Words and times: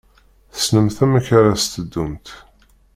Tessnemt 0.53 0.97
amek 1.05 1.27
ara 1.37 1.53
s-teddumt. 1.63 2.27